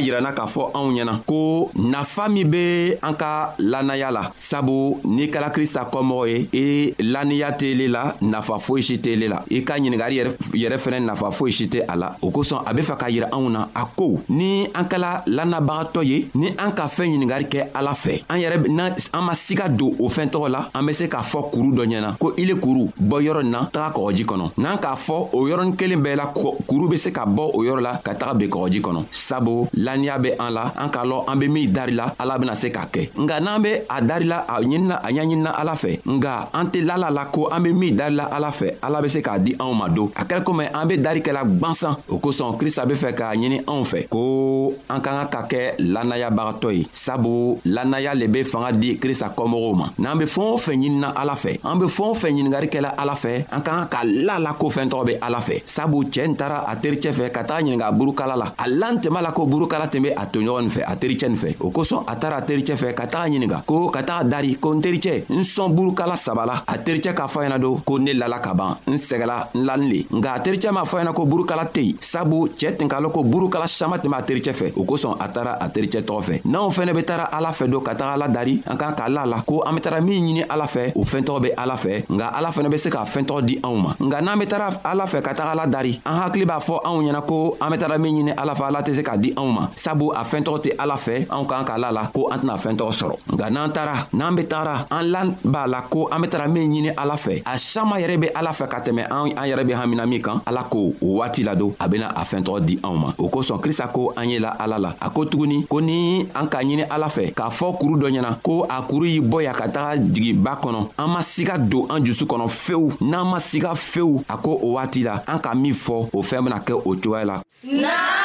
yirana 0.06 0.32
k'a 0.32 0.46
fɔ 0.46 0.70
anw 0.74 0.92
ɲɛna 0.92 1.20
ko 1.26 1.70
nafa 1.76 2.28
min 2.28 2.44
be 2.48 2.94
an 3.02 3.14
ka 3.14 3.54
lannaya 3.58 4.10
la 4.10 4.22
sabu 4.36 4.98
n'i 5.04 5.26
kɛla 5.28 5.50
krista 5.50 5.84
kɔmɔgɔ 5.90 6.28
ye 6.28 6.48
i 6.52 6.94
lanniya 7.04 7.52
t'ele 7.52 7.88
la 7.88 8.14
nafa 8.22 8.58
foyi 8.58 8.82
si 8.82 8.98
t'ele 9.00 9.28
la 9.28 9.42
i 9.50 9.62
ka 9.62 9.74
ɲiningari 9.78 10.20
yɛrɛ 10.54 10.76
fɛnɛ 10.78 11.04
nafa 11.04 11.30
foyi 11.30 11.52
si 11.52 11.66
tɛ 11.66 11.84
a 11.88 11.96
la 11.96 12.16
o 12.22 12.30
kosɔn 12.30 12.62
a 12.66 12.72
be 12.74 12.80
fɛ 12.82 12.96
k'a 12.98 13.10
yira 13.10 13.28
anw 13.32 13.50
na 13.50 13.66
a 13.74 13.86
ko 13.96 14.20
ni 14.30 14.66
an 14.74 14.84
kɛla 14.86 15.22
lannabagatɔ 15.26 16.04
ye 16.06 16.28
ni 16.34 16.48
an 16.58 16.72
ka 16.72 16.86
fɛɛn 16.86 17.14
ɲiningari 17.18 17.44
kɛ 17.48 17.68
ala 17.74 17.92
fɛ 17.92 18.24
an 18.28 18.38
yɛrɛ 18.38 18.68
an 19.14 19.22
ma 19.24 19.32
siga 19.34 19.68
don 19.68 19.92
o 19.98 20.08
fɛn 20.08 20.30
tɔgɔ 20.30 20.48
la 20.48 20.68
an 20.74 20.82
be 20.86 20.92
se 20.92 21.06
k'a 21.08 21.22
fɔ 21.22 21.50
kuru 21.52 21.72
dɔ 21.74 21.84
ɲɛna 21.86 22.16
ko 22.18 22.32
ile 22.36 22.54
kuru 22.58 22.88
bɔ 23.00 23.22
yɔrɔ 23.22 23.42
nin 23.42 23.50
na 23.52 23.64
taga 23.72 23.94
kɔgɔji 23.94 24.24
kɔnɔ 24.24 24.50
n'an 24.58 24.76
k'a 24.78 24.94
fɔ 24.96 25.28
o 25.32 25.44
yɔrɔnin 25.48 25.76
kelen 25.76 26.00
bɛɛ 26.02 26.16
la 26.16 26.26
kuru 26.66 26.88
be 26.88 26.96
se 26.96 27.10
ka 27.10 27.26
bɔ 27.26 27.50
o 27.54 27.58
yɔrɔ 27.64 27.80
la 27.82 27.96
ka 28.04 28.14
taga 28.14 28.34
ben 28.38 28.48
kɔgɔji 28.48 28.80
kɔnɔ 28.80 29.04
sabu 29.10 29.66
la 29.74 29.89
laniya 29.90 30.16
be 30.22 30.30
an 30.38 30.50
la 30.54 30.70
an 30.78 30.88
k'a 30.90 31.04
lɔn 31.04 31.24
an 31.28 31.36
be 31.38 31.48
min 31.48 31.72
darila 31.72 32.14
ala 32.18 32.38
bena 32.38 32.54
se 32.54 32.68
k'a 32.70 32.86
kɛ 32.92 33.10
nga 33.18 33.40
n'an 33.40 33.62
be 33.62 33.72
a 33.88 33.98
darila 34.00 34.44
a 34.48 34.60
ɲinina 34.60 35.00
a 35.02 35.10
ɲaɲinina 35.12 35.50
ala 35.58 35.74
fɛ 35.74 35.98
nga 36.06 36.48
an 36.52 36.64
tɛ 36.70 36.84
lala 36.86 37.10
la 37.10 37.24
ko 37.26 37.48
an 37.50 37.60
be 37.62 37.72
min 37.72 37.96
darila 37.96 38.28
ala 38.30 38.48
fɛ 38.50 38.74
ala 38.82 39.02
be 39.02 39.08
se 39.08 39.20
k'a 39.20 39.38
di 39.38 39.54
anw 39.58 39.74
ma 39.74 39.88
don 39.88 40.10
a 40.14 40.24
kɛra 40.24 40.42
komi 40.42 40.64
an 40.72 40.86
be 40.88 40.96
dari 40.98 41.20
kɛla 41.20 41.42
gwansan 41.58 41.96
o 42.08 42.18
kosɔn 42.18 42.56
krista 42.58 42.86
be 42.86 42.94
fɛ 42.94 43.12
k'a 43.14 43.34
ɲini 43.34 43.62
anw 43.66 43.84
fɛ 43.84 44.08
ko 44.08 44.72
an 44.88 45.00
ka 45.00 45.10
ka 45.10 45.24
ka 45.32 45.42
kɛ 45.48 45.60
lanayabagatɔ 45.78 46.72
ye 46.76 46.86
sabu 46.92 47.58
lanaya 47.66 48.14
le 48.14 48.28
be 48.28 48.42
fanga 48.44 48.72
di 48.72 48.96
krista 48.98 49.32
kɔmɔgɔw 49.36 49.74
ma 49.76 49.90
n'an 49.98 50.18
be 50.18 50.24
fɛɛn 50.24 50.50
o 50.50 50.56
fɛn 50.58 50.78
ɲinina 50.80 51.12
ala 51.16 51.34
fɛ 51.34 51.58
an 51.64 51.78
be 51.78 51.86
fɛɛn 51.86 52.10
o 52.10 52.14
fɛn 52.14 52.32
ɲiningari 52.34 52.68
kɛla 52.70 52.94
ala 52.96 53.12
fɛ 53.14 53.46
an 53.50 53.62
ka 53.62 53.72
ka 53.72 53.84
ka 53.90 53.98
la 54.04 54.38
la 54.38 54.52
ko 54.54 54.66
fɛɛn 54.70 54.88
tɔgɔ 54.90 55.04
be 55.06 55.14
ala 55.20 55.38
fɛ 55.38 55.62
sabu 55.66 56.04
cɛɛ 56.04 56.28
n 56.28 56.36
tara 56.36 56.64
a 56.66 56.76
tericɛ 56.76 57.10
fɛ 57.12 57.30
ka 57.32 57.42
taga 57.44 57.62
ɲininga 57.64 57.88
burukala 57.98 58.36
la 58.36 58.52
a 58.58 58.68
lan 58.68 59.00
tɛma 59.00 59.20
la 59.22 59.32
ko 59.32 59.46
burukala 59.46 59.79
ka 59.80 59.86
tɛmɛ 59.88 60.12
a 60.16 60.24
toɲɔgɔn 60.26 60.60
nin 60.62 60.70
fɛ 60.70 60.82
a 60.86 60.94
tericɛ 60.96 61.26
nin 61.28 61.36
fɛ 61.36 61.56
o 61.60 61.70
kosɔn 61.70 62.04
a 62.06 62.16
taara 62.16 62.36
a 62.36 62.42
tericɛ 62.42 62.76
fɛ 62.76 62.94
ka 62.94 63.06
taga 63.06 63.28
ɲininga 63.30 63.62
ko 63.66 63.88
ka 63.88 64.02
taga 64.02 64.24
dari 64.28 64.54
ko 64.56 64.72
n 64.74 64.80
tericɛ 64.80 65.24
n 65.32 65.42
sɔn 65.44 65.72
burukala 65.72 66.16
saba 66.16 66.44
la 66.44 66.62
a 66.68 66.76
tericɛ 66.78 67.14
k'a 67.16 67.26
fɔ 67.28 67.44
ɲɛna 67.46 67.58
don 67.60 67.76
ko 67.84 67.96
ne 67.98 68.12
lala 68.12 68.38
ka 68.40 68.52
ban 68.52 68.76
n 68.88 68.94
sɛgɛla 68.94 69.48
n 69.56 69.64
lani 69.64 69.88
le 69.88 70.02
nka 70.20 70.32
a 70.34 70.38
tericɛ 70.40 70.70
m'a 70.72 70.84
fɔ 70.84 71.00
ɲɛna 71.00 71.14
ko 71.14 71.24
burukala 71.24 71.64
tɛ 71.72 71.82
yen 71.84 71.96
sabu 72.00 72.48
cɛɛ 72.58 72.76
tun 72.78 72.88
k'a 72.88 73.00
lɔn 73.00 73.12
ko 73.12 73.22
burukala 73.24 73.66
saman 73.68 73.98
tɛmɛ 74.00 74.14
a 74.18 74.22
tericɛ 74.22 74.52
fɛ 74.52 74.72
o 74.76 74.84
kosɔn 74.84 75.16
a 75.18 75.28
taara 75.28 75.52
a 75.60 75.68
tericɛ 75.68 76.02
tɔgɔ 76.04 76.22
fɛ 76.28 76.40
n'anw 76.44 76.70
fɛnɛ 76.76 76.92
be 76.94 77.02
taara 77.02 77.24
ala 77.32 77.48
fɛ 77.48 77.70
don 77.70 77.80
ka 77.84 77.92
taga 77.94 78.12
ala 78.12 78.28
dari 78.28 78.60
an 78.66 78.76
kan 78.76 78.92
k'a 78.94 79.08
la 79.08 79.24
la 79.24 79.40
ko 79.42 79.62
an 79.66 79.72
be 79.74 79.80
tara 79.80 80.00
min 80.02 80.22
ɲini 80.24 80.44
ala 80.48 80.64
fɛ 80.66 80.92
o 80.94 81.04
fɛɛntɔgɔ 81.04 81.40
be 81.42 81.48
ala 81.56 81.74
fɛ 81.76 82.04
nka 82.10 82.26
ala 82.36 82.50
fɛnɛ 82.50 82.68
be 82.70 82.76
se 82.76 82.90
k'a 82.90 83.04
fɛɛntɔgɔ 83.04 83.44
di 83.46 83.56
anw 83.62 83.76
ma 83.82 83.94
nka 83.98 84.20
n'an 84.20 84.38
be 84.38 84.46
tara 84.46 84.68
ala 84.84 85.04
fɛ 85.06 85.22
ka 85.24 85.32
taga 85.32 85.50
ala 85.52 85.66
dari 85.66 86.00
an 86.04 86.20
hakili 86.20 86.44
b'a 86.46 86.60
fɔ 86.60 86.82
anw 86.84 87.02
ɲɛna 87.02 87.22
ko 87.26 87.56
an 87.60 87.70
be 87.72 87.78
tara 87.78 87.96
min 87.98 88.12
ɲini 88.14 88.34
ala 88.36 88.54
fɛ 88.54 88.64
ala 88.68 88.82
tɛ 88.82 88.94
se 88.94 89.02
k'a 89.02 89.16
di 89.20 89.32
anw 89.36 89.48
ma 89.52 89.59
ma 89.60 89.70
sabu 89.76 90.12
a 90.16 90.22
fɛn 90.24 90.42
tɔgɔ 90.44 90.58
tɛ 90.62 90.70
ala 90.78 90.96
fɛ 90.96 91.14
anw 91.30 91.44
k'an 91.48 91.64
k'a 91.64 91.78
la 91.78 91.90
la 91.92 92.06
ko 92.14 92.28
an 92.32 92.38
tɛna 92.40 92.54
fɛn 92.56 92.76
tɔgɔ 92.78 92.92
sɔrɔ 92.98 93.14
nka 93.34 93.50
n'an 93.50 93.72
taara 93.72 93.94
n'an 94.12 94.34
be 94.36 94.42
tagara 94.44 94.86
an 94.90 95.02
la 95.12 95.22
b'a 95.44 95.66
la 95.68 95.80
ko 95.82 96.08
an 96.12 96.20
be 96.22 96.26
tara 96.28 96.48
min 96.48 96.64
ɲini 96.72 96.90
ala 96.96 97.14
fɛ 97.14 97.42
a 97.44 97.58
saman 97.58 98.00
yɛrɛ 98.00 98.16
be 98.20 98.26
ala 98.34 98.50
fɛ 98.50 98.68
ka 98.70 98.78
tɛmɛ 98.80 99.02
an, 99.10 99.30
an 99.36 99.46
yɛrɛ 99.48 99.66
be 99.66 99.72
hamina 99.72 100.06
min 100.08 100.22
kan 100.22 100.40
ala 100.46 100.62
ko 100.64 100.92
o 101.02 101.06
waati 101.20 101.44
la 101.44 101.54
don 101.54 101.74
a 101.78 101.88
bena 101.88 102.08
a 102.16 102.22
fɛn 102.24 102.42
tɔgɔ 102.42 102.64
di 102.66 102.76
anw 102.82 102.96
ma 102.98 103.14
o 103.18 103.28
kosɔn 103.28 103.60
krista 103.60 103.88
ko 103.92 104.12
an 104.16 104.28
ye 104.28 104.38
la 104.38 104.56
ala 104.58 104.78
la 104.78 104.94
a 105.00 105.10
ko 105.10 105.24
tuguni 105.26 105.66
ko 105.68 105.78
ni 105.80 106.22
an 106.34 106.46
k'a 106.48 106.62
ɲini 106.62 106.86
ala 106.90 107.06
fɛ 107.08 107.32
k'a 107.34 107.50
fɔ 107.50 107.78
kuru 107.78 107.94
dɔ 108.00 108.08
ɲɛna 108.10 108.40
ko 108.42 108.64
a 108.68 108.82
kuru 108.88 109.04
y'i 109.06 109.20
bɔ 109.20 109.42
ya 109.44 109.52
ka 109.52 109.64
taga 109.68 109.98
jigiba 110.00 110.56
kɔnɔ 110.60 110.88
an 110.98 111.08
ma 111.10 111.20
siga 111.22 111.58
don 111.58 111.86
an 111.90 112.04
jusu 112.04 112.24
kɔnɔ 112.24 112.48
fewu 112.48 112.90
n'an 113.00 113.26
ma 113.28 113.36
siga 113.38 113.74
fewu 113.74 114.22
a 114.28 114.36
ko 114.38 114.56
o 114.62 114.72
waati 114.74 115.02
la 115.04 115.20
an 115.26 115.38
ka 115.38 115.54
min 115.54 115.72
fɔ 115.74 116.08
o 116.14 116.22
fɛɛn 116.22 116.44
bena 116.44 116.58
kɛ 116.60 116.72
o 116.74 116.94
cogoya 117.00 117.24
la 117.26 117.40
nah! 117.64 118.19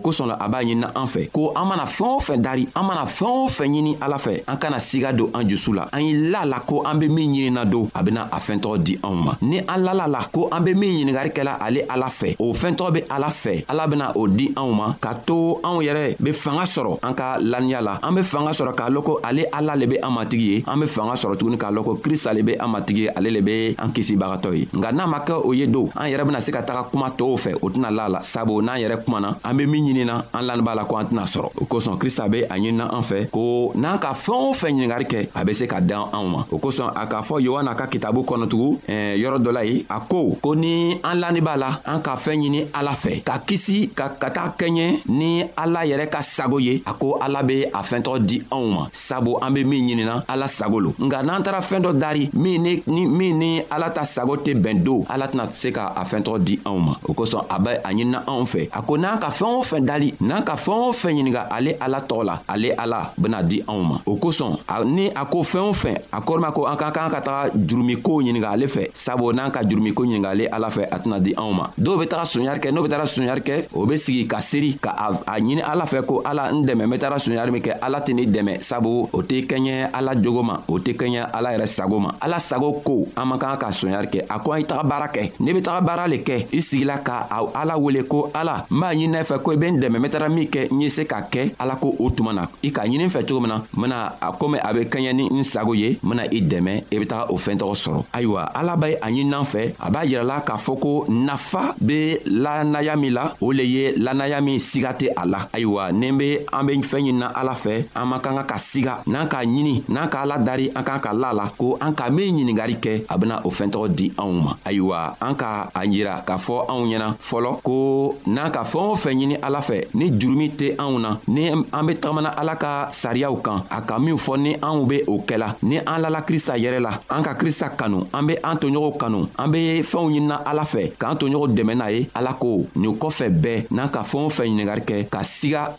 kosɔn 0.00 0.28
la 0.28 0.34
a 0.34 0.48
b'a 0.48 0.60
ɲinina 0.62 0.90
an 0.96 1.06
fɛ 1.06 1.30
ko 1.32 1.52
an 1.54 1.64
mana 1.68 1.84
fɛɛn 1.84 2.10
o 2.16 2.20
fɛn 2.20 2.40
dari 2.42 2.66
an 2.74 2.82
mana 2.86 3.04
fɛɛn 3.04 3.28
o 3.28 3.48
fɛn 3.48 3.68
ɲini 3.70 3.96
ala 4.00 4.16
fɛ 4.18 4.42
an 4.48 4.56
kana 4.58 4.76
siga 4.78 5.12
don 5.16 5.30
an 5.34 5.48
jusu 5.48 5.72
la 5.74 5.88
an 5.92 6.00
ye 6.02 6.30
la 6.30 6.44
la 6.44 6.58
ko 6.60 6.82
an 6.84 6.94
be 6.98 7.08
min 7.08 7.32
ɲinina 7.32 7.64
don 7.70 7.88
a 7.94 8.02
bena 8.02 8.28
a 8.32 8.36
fɛɛntɔgɔ 8.38 8.78
di 8.84 8.96
anw 9.02 9.14
ma 9.24 9.36
ni 9.42 9.58
an 9.60 9.76
lala 9.84 10.06
la 10.08 10.20
ko 10.32 10.48
an 10.50 10.60
be 10.64 10.74
min 10.74 10.96
ɲiningari 11.08 11.30
kɛla 11.32 11.58
ale 11.60 11.84
ala 11.88 12.06
fɛ 12.06 12.36
o 12.38 12.52
fɛɛntɔgɔ 12.52 12.92
be 12.92 13.00
ala 13.10 13.28
fɛ 13.28 13.64
ala 13.68 13.86
bena 13.86 14.12
o 14.16 14.26
di 14.26 14.48
anw 14.56 14.72
ma 14.74 14.94
k'a 15.00 15.14
to 15.26 15.60
anw 15.62 15.80
yɛrɛ 15.84 16.16
be 16.20 16.32
fanga 16.32 16.62
sɔrɔ 16.64 16.98
an 17.02 17.14
ka 17.14 17.38
laniya 17.40 17.80
la 17.82 17.98
an 18.02 18.12
be 18.14 18.22
fanga 18.22 18.50
sɔrɔ 18.50 18.74
k'a 18.74 18.88
lɔn 18.90 19.02
ko 19.04 19.20
ale 19.22 19.44
ala 19.52 19.74
le 19.76 19.86
be 19.86 19.96
an 20.02 20.10
matigi 20.10 20.56
ye 20.56 20.64
an 20.66 20.80
be 20.80 20.86
fanga 20.86 21.12
sɔrɔ 21.14 21.36
tuguni 21.36 21.56
k'a 21.58 21.70
lɔn 21.72 21.84
ko 21.84 21.94
krista 22.02 22.32
le 22.34 22.42
be 22.42 22.54
an 22.58 22.68
matigi 22.72 23.02
ye 23.04 23.08
ale 23.14 23.30
le 23.30 23.40
be 23.42 23.74
an 23.78 23.88
kisibagatɔ 23.92 24.54
ye 24.56 24.66
nka 24.72 24.92
n'a 24.94 25.06
ma 25.08 25.18
kɛ 25.20 25.40
o 25.44 25.52
ye 25.52 25.66
don 25.66 25.86
an 25.96 26.08
yɛrɛ 26.10 26.24
bena 26.26 26.40
se 26.40 26.50
ka 26.52 26.62
taga 26.62 26.84
kuma 26.90 27.08
tɔɔw 27.10 27.36
fɛ 27.36 27.54
o 27.62 27.68
tɛna 27.68 27.90
la 27.94 28.06
la 28.08 28.20
sabu 28.22 28.62
n'an 28.62 28.76
yɛrɛ 28.78 29.04
kumana 29.04 29.36
an 29.44 29.56
be 29.56 29.66
min 29.66 29.89
ɲinina 29.90 30.24
an 30.32 30.42
lanibaa 30.46 30.74
la 30.74 30.84
ko 30.84 30.96
an 30.96 31.04
tɛna 31.04 31.24
sɔrɔ 31.24 31.48
o 31.60 31.64
kosɔn 31.64 31.98
krista 31.98 32.28
be 32.28 32.42
a 32.48 32.54
ɲinina 32.58 32.94
an 32.94 33.00
fɛ 33.02 33.30
ko 33.30 33.72
n'an 33.74 33.98
ka 33.98 34.12
fɛɛn 34.12 34.50
o 34.50 34.52
fɛn 34.52 34.70
ɲiningari 34.74 35.04
kɛ 35.06 35.28
a 35.34 35.44
be 35.44 35.52
se 35.52 35.66
ka 35.66 35.80
dan 35.80 36.08
anw 36.12 36.28
ma 36.28 36.44
o 36.50 36.58
kosɔn 36.58 36.92
a 36.94 37.06
k'a 37.06 37.22
fɔ 37.22 37.40
yohana 37.42 37.74
ka 37.76 37.86
kitabu 37.86 38.22
kɔnɔ 38.24 38.48
tugun 38.48 38.78
yɔrɔ 38.88 39.38
dɔ 39.44 39.52
la 39.52 39.60
ye 39.64 39.84
a 39.90 40.00
ko 40.00 40.36
ko 40.42 40.54
ni 40.54 40.98
an 41.02 41.14
lanibaa 41.20 41.56
la 41.56 41.76
an 41.86 42.00
ka 42.02 42.14
fɛɛn 42.16 42.40
ɲini 42.42 42.66
ala 42.74 42.92
fɛ 42.92 43.22
ka 43.24 43.38
kisi 43.46 43.90
ka 43.94 44.08
ka 44.20 44.28
taa 44.30 44.54
kɛɲɛ 44.56 45.08
ni 45.08 45.42
ala 45.56 45.80
yɛrɛ 45.86 46.08
ka 46.10 46.20
sago 46.22 46.58
ye 46.58 46.82
a 46.86 46.92
ko 46.94 47.18
ala 47.20 47.42
be 47.42 47.64
a 47.72 47.82
fɛɛntɔgɔ 47.82 48.24
di 48.26 48.40
anw 48.50 48.70
ma 48.72 48.88
sabu 48.92 49.36
an 49.40 49.50
be 49.54 49.64
min 49.64 49.86
ɲinina 49.88 50.24
ala 50.28 50.46
sago 50.48 50.78
lo 50.80 50.90
nka 50.98 51.22
n'an 51.24 51.42
taara 51.42 51.60
fɛɛn 51.60 51.82
dɔ 51.82 51.98
dari 51.98 52.30
min 52.34 52.62
ni, 52.62 52.82
ni, 52.86 53.06
min 53.06 53.38
ni 53.38 53.60
ala 53.70 53.90
ta 53.90 54.04
sago 54.04 54.36
tɛ 54.36 54.54
bɛn 54.60 54.82
don 54.84 55.04
ala 55.08 55.26
tɛna 55.28 55.50
se 55.52 55.70
ka 55.72 55.92
a 55.96 56.04
fɛɛntɔgɔ 56.04 56.38
di 56.44 56.56
anw 56.64 56.78
ma 56.78 56.96
o 57.04 57.12
kosɔn 57.14 57.46
a 57.50 57.58
be 57.60 57.70
a 57.82 57.92
ɲinina 57.92 58.22
anw 58.26 58.44
fɛ 58.44 58.68
a 58.72 58.82
ko 58.82 58.94
n'an 58.96 59.18
ka 59.20 59.28
fɛɛn 59.28 59.58
o 59.58 59.62
fɛn 59.62 59.79
fɛn 59.80 59.84
dali 59.86 60.14
n'an 60.20 60.44
ka 60.44 60.54
fɛɛn 60.56 60.88
o 60.88 60.92
fɛn 60.92 61.10
ɲininga 61.14 61.46
ale 61.50 61.76
ala 61.80 62.00
tɔgɔ 62.00 62.24
la 62.24 62.40
ale 62.48 62.72
ala 62.78 63.12
bena 63.18 63.42
di 63.42 63.62
anw 63.66 63.82
ma 63.82 63.98
o 64.06 64.16
kosɔn 64.16 64.56
ni 64.86 65.10
a 65.14 65.24
ko 65.26 65.42
fɛɛn 65.42 65.68
o 65.68 65.72
fɛn 65.72 65.98
a 66.12 66.20
kɔrɔma 66.20 66.52
ko 66.54 66.66
an 66.66 66.76
ka 66.76 66.90
kan 66.90 67.10
ka 67.10 67.20
taga 67.20 67.50
jurumikow 67.54 68.22
ɲininga 68.22 68.50
ale 68.52 68.66
fɛ 68.66 68.88
sabu 68.94 69.32
n'an 69.32 69.50
ka 69.50 69.60
jurumiko 69.62 70.04
ɲininga 70.04 70.28
ale 70.30 70.46
ala 70.52 70.68
fɛ 70.68 70.86
a 70.90 70.98
tɛna 70.98 71.20
di 71.22 71.34
anw 71.36 71.52
ma 71.52 71.66
dɔw 71.78 71.98
be 71.98 72.06
taga 72.06 72.24
sonyari 72.24 72.60
kɛ 72.60 72.72
n'o 72.72 72.82
be 72.82 72.88
taga 72.88 73.06
sonyari 73.08 73.40
kɛ 73.42 73.66
o 73.74 73.86
be 73.86 73.94
sigi 73.96 74.26
ka 74.28 74.38
seri 74.40 74.76
ka 74.80 74.90
a 75.26 75.40
ɲini 75.40 75.62
ala 75.62 75.84
fɛ 75.84 76.04
ko 76.06 76.22
ala 76.24 76.50
n 76.52 76.64
dɛmɛ 76.66 76.84
n 76.86 76.90
be 76.90 76.98
taga 76.98 77.16
sonyari 77.18 77.50
min 77.52 77.62
kɛ 77.62 77.74
ala 77.82 78.00
tɛ 78.00 78.14
ne 78.14 78.22
dɛmɛ 78.26 78.62
sabu 78.62 79.08
o 79.12 79.22
tɛ 79.22 79.46
kɛɲɛ 79.46 79.90
ala 79.94 80.14
jogo 80.20 80.42
ma 80.42 80.56
o 80.68 80.78
tɛ 80.78 80.96
kɛɲɛ 80.96 81.30
ala 81.34 81.50
yɛrɛ 81.54 81.66
sago 81.68 81.98
ma 81.98 82.12
ala 82.20 82.38
sago 82.40 82.80
ko 82.84 83.06
an 83.16 83.26
man 83.28 83.38
kan 83.38 83.56
ka 83.58 83.68
sonyari 83.70 84.08
kɛ 84.10 84.24
a 84.28 84.38
ko 84.40 84.52
an 84.52 84.60
i 84.60 84.64
taga 84.64 84.82
baara 84.88 85.06
kɛ 85.10 85.32
ne 85.40 85.52
be 85.52 85.60
taga 85.62 85.80
baara 85.84 86.08
le 86.08 86.18
kɛ 86.18 86.46
i 86.52 86.58
sigila 86.60 86.98
ka 87.02 87.26
ala 87.30 87.78
wele 87.78 88.02
ko 88.06 88.30
ala 88.34 88.66
n 88.70 88.78
b'a 88.80 88.94
ɲinina 88.94 89.22
fɛ 89.24 89.42
ko 89.42 89.52
i 89.52 89.56
be 89.56 89.69
ye 89.70 89.76
n 89.76 89.80
dɛmɛ 89.80 89.96
n 89.98 90.02
bɛ 90.02 90.10
taga 90.10 90.28
min 90.28 90.46
kɛ 90.46 90.68
n 90.72 90.80
ye 90.82 90.88
se 90.88 91.04
ka 91.04 91.22
kɛ 91.30 91.54
ala 91.58 91.76
ko 91.76 91.94
o 91.98 92.10
tuma 92.10 92.32
na 92.32 92.48
i 92.62 92.70
ka 92.70 92.82
ɲini 92.84 93.04
n 93.04 93.08
fɛ 93.08 93.26
cogo 93.26 93.40
min 93.40 93.48
na 93.50 93.56
n 93.56 93.62
bena 93.78 94.12
a 94.20 94.32
komi 94.32 94.58
a 94.58 94.72
be 94.74 94.80
kɛɲɛ 94.84 95.12
ni 95.14 95.28
n 95.30 95.44
sago 95.44 95.74
ye 95.74 95.98
n 96.02 96.08
bena 96.08 96.24
i 96.30 96.42
dɛmɛ 96.42 96.84
i 96.92 96.98
be 96.98 97.06
taga 97.06 97.30
o 97.32 97.36
fɛɛn 97.36 97.58
tɔgɔ 97.58 97.74
sɔrɔ 97.74 98.04
ayiwa 98.12 98.42
ala 98.54 98.76
be 98.76 98.92
a 99.00 99.06
ɲininan 99.08 99.44
fɛ 99.44 99.74
a 99.78 99.90
b'a 99.90 100.04
yirala 100.04 100.40
k'a 100.44 100.56
fɔ 100.58 100.78
ko 100.80 101.04
nafa 101.08 101.74
be 101.84 102.18
lannaya 102.26 102.96
min 102.98 103.14
la 103.14 103.34
o 103.40 103.52
le 103.52 103.62
ye 103.62 103.94
lannaya 103.96 104.40
min 104.42 104.58
siga 104.58 104.92
tɛ 104.96 105.10
a 105.16 105.24
la 105.26 105.46
ayiwa 105.52 105.92
ni 105.92 106.10
be 106.12 106.38
an 106.52 106.64
be 106.66 106.74
fɛɛn 106.78 107.14
ɲinina 107.14 107.32
ala 107.34 107.52
fɛ 107.52 107.86
an 107.94 108.06
man 108.08 108.20
kan 108.20 108.34
ka 108.36 108.42
ka 108.44 108.54
siga 108.58 109.02
n'an 109.06 109.28
k'a 109.28 109.44
ɲini 109.44 109.84
n'an 109.88 110.08
k'a 110.08 110.26
ladari 110.26 110.70
an 110.74 110.82
kan 110.84 110.98
ka 111.00 111.12
la 111.12 111.32
la 111.32 111.48
ko 111.56 111.76
an 111.80 111.92
ka 111.94 112.10
min 112.10 112.32
ɲiningari 112.34 112.76
kɛ 112.80 113.04
a 113.08 113.16
bena 113.18 113.40
o 113.44 113.50
fɛɛntɔgɔ 113.50 113.88
di 113.94 114.10
anw 114.18 114.32
ma 114.42 114.54
ayiwa 114.64 115.16
an 115.20 115.34
ka 115.34 115.70
a 115.74 115.80
yira 115.84 116.22
k'a 116.26 116.36
fɔ 116.38 116.66
anw 116.70 116.86
ɲɛna 116.86 117.14
fɔlɔ 117.18 117.60
ko 117.62 118.16
n'an 118.26 118.50
ka 118.50 118.62
fɛɛn 118.64 118.90
o 118.90 118.96
fɛn 118.96 119.14
ɲini 119.14 119.38
ala 119.42 119.59
ne 119.60 119.60
fɛ 119.62 119.80
ni 119.94 120.10
jurumi 120.18 120.48
tɛ 120.50 120.74
anw 120.78 120.98
na 120.98 121.16
ni 121.28 121.48
an 121.50 121.84
be 121.86 121.94
tagamana 121.94 122.30
ala 122.36 122.56
ka 122.56 122.88
sariyaw 122.90 123.36
kan 123.42 123.62
a 123.70 123.82
ka 123.82 123.98
minw 123.98 124.16
fɔ 124.16 124.38
ni 124.40 124.54
anw 124.60 124.86
be 124.88 125.02
o 125.06 125.22
ni 125.62 125.78
an 125.78 125.98
lala 126.02 126.22
krista 126.22 126.54
yɛrɛ 126.58 126.80
la 126.80 126.90
an 127.10 127.22
ka 127.22 127.34
krista 127.34 127.70
kanu 127.76 128.06
an 128.12 128.26
be 128.26 128.34
an 128.42 128.56
toɲɔgɔnw 128.56 128.96
kanu 128.98 129.28
an 129.38 129.50
be 129.52 129.82
fɛnw 129.82 130.10
ɲinina 130.10 130.36
ala 130.46 130.62
fɛ 130.62 130.92
k'an 130.98 131.16
toɲɔgɔn 131.16 131.54
dɛmɛ 131.56 131.74
n'a 131.76 131.90
ye 131.92 132.08
ala 132.16 132.32
ko 132.34 132.66
nin 132.76 132.94
kɔfɛ 132.96 133.30
bɛɛ 133.42 133.66
n'an 133.70 133.88
ka 133.90 134.02
fɛɛn 134.02 134.26
o 134.26 134.28
fɛn 134.28 134.44
ɲiningari 134.44 135.08
ka 135.10 135.20
siga 135.22 135.70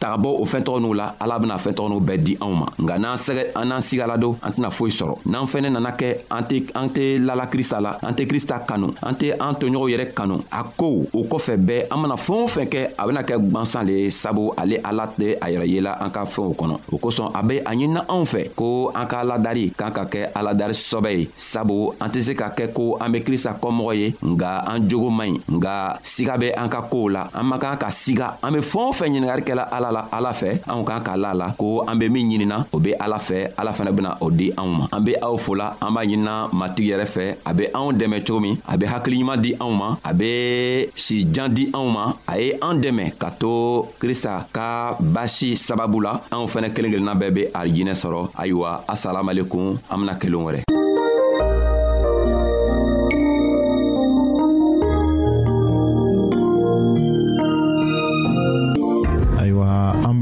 la 0.92 1.16
ala 1.20 1.40
bena 1.40 1.56
fɛɛntɔgɔninw 1.56 2.00
bɛɛ 2.02 2.18
di 2.24 2.36
anw 2.42 2.52
ma 2.54 2.66
en 2.78 3.00
n'an 3.02 3.16
sɛgɛ 3.18 3.52
an 3.56 3.66
n'an 3.70 3.82
sigala 3.82 4.16
an 4.16 4.52
tɛna 4.54 4.70
foyi 4.70 4.92
sɔrɔ 4.92 5.20
n'an 5.26 5.46
fɛnɛ 5.46 5.72
nana 5.72 5.92
kɛ 5.98 6.20
an 6.30 6.42
tɛ 6.42 6.72
an 6.76 7.26
la 7.26 7.34
an 7.34 8.14
tɛ 8.16 8.28
krista 8.28 8.60
kanu 8.68 8.94
an 9.04 9.14
tɛ 9.16 9.34
an 9.40 9.54
toɲɔgɔnw 9.56 10.42
a 10.52 10.64
ko 10.78 11.06
o 11.14 11.24
kɔfɛ 11.24 11.56
bɛɛ 11.58 11.86
an 11.92 12.00
mana 12.00 12.16
fɛɛn 12.16 13.71
gansan 13.72 13.86
le 13.88 13.94
ye 14.04 14.10
sabu 14.10 14.52
ale 14.58 14.80
ala 14.84 15.06
tɛ 15.08 15.38
a 15.42 15.48
yɛrɛ 15.50 15.66
yela 15.68 15.92
an 16.04 16.10
ka 16.12 16.26
fɛnw 16.26 16.54
kɔnɔ 16.56 16.76
o 16.92 16.98
kosɔn 16.98 17.32
a 17.34 17.42
be 17.44 17.58
a 17.64 17.72
ɲinina 17.72 18.04
anw 18.10 18.24
fɛ 18.26 18.50
ko 18.56 18.92
an 18.94 19.08
ka 19.08 19.22
aladari 19.24 19.72
k'an 19.78 19.92
ka 19.92 20.04
kɛ 20.06 20.32
aladari 20.36 20.74
sɔbɛ 20.74 21.10
ye 21.18 21.30
sabu 21.36 21.94
an 22.02 22.10
tɛ 22.12 22.20
se 22.22 22.34
ka 22.36 22.50
kɛ 22.52 22.74
ko 22.74 22.98
an 23.00 23.12
be 23.14 23.22
krista 23.24 23.56
kɔmɔgɔ 23.60 23.94
ye 23.98 24.14
nga 24.26 24.66
an 24.68 24.90
jogo 24.90 25.10
man 25.10 25.32
ɲi 25.40 25.56
nga 25.60 25.96
siga 26.04 26.38
be 26.40 26.52
an 26.52 26.68
ka 26.70 26.82
koow 26.84 27.08
la 27.10 27.30
an 27.34 27.44
man 27.48 27.60
kan 27.60 27.78
ka 27.78 27.88
siga 27.90 28.36
an 28.44 28.52
be 28.54 28.60
fɛɛn 28.60 28.90
o 28.90 28.92
fɛn 28.92 29.08
ɲiningarikɛla 29.10 29.64
ala 29.72 29.90
la 29.92 30.02
ala 30.12 30.32
fɛ 30.32 30.60
anw 30.68 30.84
k'an 30.84 31.04
ka 31.06 31.16
la 31.16 31.32
la 31.34 31.52
ko 31.56 31.84
an 31.88 31.96
be 32.00 32.10
min 32.10 32.28
ɲinina 32.30 32.66
o 32.74 32.78
be 32.80 32.92
ala 33.00 33.16
fɛ 33.18 33.54
ala 33.58 33.72
fɛnɛ 33.72 33.92
bena 33.96 34.12
o 34.22 34.28
di 34.30 34.52
anw 34.58 34.68
ma 34.78 34.84
an 34.92 35.02
be 35.06 35.16
aw 35.18 35.36
fola 35.38 35.78
an 35.82 35.94
b'a 35.96 36.04
ɲinina 36.06 36.52
matigi 36.52 36.92
yɛrɛ 36.92 37.08
fɛ 37.08 37.26
a 37.48 37.52
be 37.54 37.66
anw 37.72 37.94
dɛmɛ 37.96 38.20
cogo 38.28 38.42
min 38.44 38.60
a 38.68 38.76
be 38.78 38.86
hakiliɲuman 38.86 39.40
di 39.42 39.54
anw 39.56 39.72
ma 39.78 39.88
a 40.04 40.12
be 40.14 40.90
sijan 40.94 41.54
di 41.56 41.72
anw 41.72 41.88
ma 41.90 42.04
a 42.28 42.36
ye 42.40 42.52
an 42.62 42.82
dɛmɛ 42.84 43.18
ka 43.18 43.30
to 43.40 43.61
ko 43.62 43.86
krista 44.02 44.34
ka 44.50 44.98
basi 44.98 45.54
sababu 45.54 46.02
la 46.02 46.14
anw 46.34 46.46
fɛnɛ 46.52 46.68
kelen 46.74 46.92
kelenna 46.94 47.14
bɛɛ 47.20 47.32
be 47.36 47.42
arijinɛ 47.60 47.94
sɔrɔ 48.02 48.22
ayiwa 48.42 48.70
asalamalekun 48.94 49.78
an 49.92 49.98
bena 50.02 50.16
kelen 50.22 50.44
wɛrɛ 50.46 50.62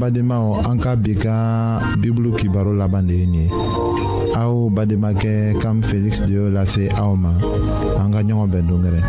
badenmaw 0.00 0.64
an 0.64 0.80
ka 0.80 0.96
bi 0.96 1.12
ka 1.12 1.76
bibulu 2.00 2.32
kibaro 2.32 2.72
laban 2.72 3.04
de 3.06 3.14
ye 3.20 3.26
nin 3.26 3.48
ye 3.52 3.52
aw 4.40 4.72
bademakɛ 4.72 5.60
kam 5.60 5.82
feliksi 5.84 6.24
de 6.24 6.32
y'o 6.40 6.48
lase 6.48 6.88
aw 6.96 7.12
ma 7.14 7.30
an 8.00 8.08
ka 8.08 8.24
ɲɔgɔn 8.24 8.48
bɛn 8.52 8.64
dongɛrɛ 8.64 9.00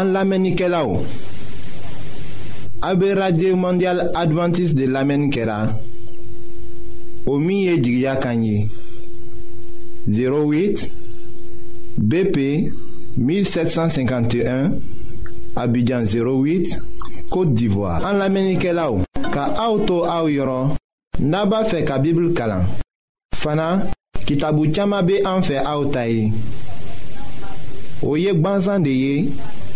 An 0.00 0.12
lamenike 0.14 0.66
la 0.68 0.80
ou. 0.86 1.04
A 2.80 2.94
be 2.96 3.08
radye 3.12 3.52
mondial 3.52 4.06
adventis 4.16 4.72
de 4.72 4.86
lamenike 4.88 5.44
la. 5.44 5.56
O 7.26 7.36
miye 7.38 7.74
jigya 7.82 8.14
kanyi. 8.16 8.70
08 10.08 10.86
BP 11.98 12.38
1751. 13.18 14.72
Abidjan 15.56 16.04
08 16.08 16.78
Kote 17.28 17.52
d'Ivoire. 17.52 18.00
An 18.06 18.16
lamenike 18.22 18.72
la 18.72 18.88
ou. 18.94 19.02
Ka 19.34 19.50
a 19.60 19.68
ou 19.74 19.84
tou 19.84 20.08
a 20.08 20.22
ou 20.24 20.32
yoron. 20.32 20.72
Naba 21.20 21.60
fe 21.68 21.84
ka 21.84 22.00
bibl 22.00 22.30
kalan. 22.32 22.64
Fana 23.36 23.74
ki 24.24 24.40
tabou 24.40 24.72
tchama 24.72 25.02
be 25.02 25.20
an 25.28 25.44
fe 25.44 25.60
a 25.60 25.76
ou 25.76 25.92
tayi. 25.92 26.30
O 28.00 28.16
yek 28.16 28.40
banzan 28.40 28.86
de 28.88 28.96
yek. 29.04 29.48